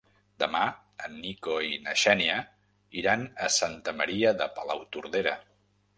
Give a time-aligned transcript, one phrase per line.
[0.43, 0.61] Demà
[1.07, 2.39] en Nico i na Xènia
[3.03, 5.37] iran a Santa Maria de Palautordera.